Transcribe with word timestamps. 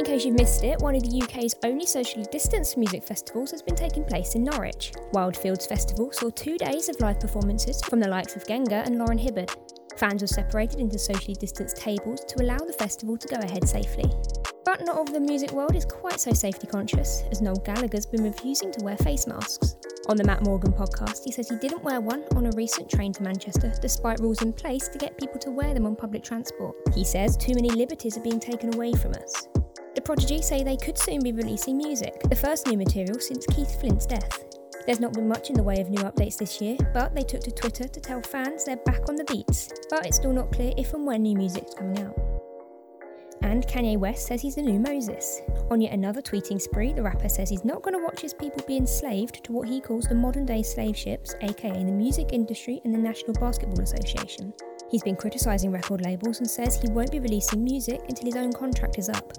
In 0.00 0.06
case 0.06 0.24
you've 0.24 0.38
missed 0.38 0.64
it, 0.64 0.80
one 0.80 0.96
of 0.96 1.02
the 1.02 1.20
UK's 1.20 1.54
only 1.62 1.84
socially 1.84 2.24
distanced 2.32 2.78
music 2.78 3.04
festivals 3.04 3.50
has 3.50 3.60
been 3.60 3.76
taking 3.76 4.02
place 4.02 4.34
in 4.34 4.42
Norwich. 4.42 4.92
Wildfields 5.12 5.68
Festival 5.68 6.10
saw 6.10 6.30
two 6.30 6.56
days 6.56 6.88
of 6.88 6.98
live 7.00 7.20
performances 7.20 7.82
from 7.82 8.00
the 8.00 8.08
likes 8.08 8.34
of 8.34 8.44
Gengahr 8.44 8.86
and 8.86 8.96
Lauren 8.96 9.18
Hibberd. 9.18 9.54
Fans 9.98 10.22
were 10.22 10.26
separated 10.26 10.80
into 10.80 10.98
socially 10.98 11.34
distanced 11.34 11.76
tables 11.76 12.24
to 12.24 12.42
allow 12.42 12.56
the 12.56 12.72
festival 12.72 13.18
to 13.18 13.28
go 13.28 13.36
ahead 13.40 13.68
safely. 13.68 14.10
But 14.64 14.86
not 14.86 14.96
all 14.96 15.02
of 15.02 15.12
the 15.12 15.20
music 15.20 15.52
world 15.52 15.76
is 15.76 15.84
quite 15.84 16.18
so 16.18 16.32
safety 16.32 16.66
conscious, 16.66 17.24
as 17.30 17.42
Noel 17.42 17.56
Gallagher's 17.56 18.06
been 18.06 18.24
refusing 18.24 18.72
to 18.72 18.82
wear 18.82 18.96
face 18.96 19.26
masks. 19.26 19.76
On 20.08 20.16
the 20.16 20.24
Matt 20.24 20.42
Morgan 20.44 20.72
podcast, 20.72 21.24
he 21.26 21.30
says 21.30 21.50
he 21.50 21.56
didn't 21.56 21.84
wear 21.84 22.00
one 22.00 22.24
on 22.36 22.46
a 22.46 22.56
recent 22.56 22.88
train 22.88 23.12
to 23.12 23.22
Manchester, 23.22 23.70
despite 23.82 24.20
rules 24.20 24.40
in 24.40 24.54
place 24.54 24.88
to 24.88 24.96
get 24.96 25.18
people 25.18 25.38
to 25.40 25.50
wear 25.50 25.74
them 25.74 25.84
on 25.84 25.94
public 25.94 26.22
transport. 26.22 26.74
He 26.94 27.04
says 27.04 27.36
too 27.36 27.52
many 27.54 27.68
liberties 27.68 28.16
are 28.16 28.22
being 28.22 28.40
taken 28.40 28.74
away 28.74 28.94
from 28.94 29.12
us. 29.12 29.46
The 30.00 30.06
Prodigy 30.06 30.40
say 30.40 30.64
they 30.64 30.78
could 30.78 30.96
soon 30.96 31.22
be 31.22 31.30
releasing 31.30 31.76
music, 31.76 32.22
the 32.30 32.34
first 32.34 32.66
new 32.66 32.78
material 32.78 33.20
since 33.20 33.44
Keith 33.48 33.78
Flint's 33.78 34.06
death. 34.06 34.44
There's 34.86 34.98
not 34.98 35.12
been 35.12 35.28
much 35.28 35.50
in 35.50 35.56
the 35.56 35.62
way 35.62 35.78
of 35.78 35.90
new 35.90 36.02
updates 36.04 36.38
this 36.38 36.58
year, 36.58 36.78
but 36.94 37.14
they 37.14 37.22
took 37.22 37.42
to 37.42 37.50
Twitter 37.50 37.86
to 37.86 38.00
tell 38.00 38.22
fans 38.22 38.64
they're 38.64 38.76
back 38.76 39.10
on 39.10 39.16
the 39.16 39.24
beats. 39.24 39.68
But 39.90 40.06
it's 40.06 40.16
still 40.16 40.32
not 40.32 40.52
clear 40.52 40.72
if 40.78 40.94
and 40.94 41.04
when 41.04 41.20
new 41.20 41.36
music's 41.36 41.74
coming 41.74 41.98
out. 41.98 42.18
And 43.42 43.66
Kanye 43.66 43.98
West 43.98 44.26
says 44.26 44.40
he's 44.40 44.54
the 44.54 44.62
new 44.62 44.80
Moses. 44.80 45.42
On 45.70 45.82
yet 45.82 45.92
another 45.92 46.22
tweeting 46.22 46.58
spree, 46.58 46.94
the 46.94 47.02
rapper 47.02 47.28
says 47.28 47.50
he's 47.50 47.66
not 47.66 47.82
going 47.82 47.94
to 47.94 48.02
watch 48.02 48.22
his 48.22 48.32
people 48.32 48.64
be 48.66 48.78
enslaved 48.78 49.44
to 49.44 49.52
what 49.52 49.68
he 49.68 49.82
calls 49.82 50.06
the 50.06 50.14
modern 50.14 50.46
day 50.46 50.62
slave 50.62 50.96
ships, 50.96 51.34
aka 51.42 51.72
the 51.74 51.92
music 51.92 52.30
industry 52.32 52.80
and 52.86 52.94
the 52.94 52.98
National 52.98 53.34
Basketball 53.34 53.82
Association. 53.82 54.54
He's 54.90 55.02
been 55.02 55.16
criticising 55.16 55.70
record 55.70 56.00
labels 56.00 56.38
and 56.38 56.48
says 56.48 56.80
he 56.80 56.88
won't 56.88 57.12
be 57.12 57.20
releasing 57.20 57.62
music 57.62 58.00
until 58.08 58.24
his 58.24 58.36
own 58.36 58.54
contract 58.54 58.98
is 58.98 59.10
up. 59.10 59.30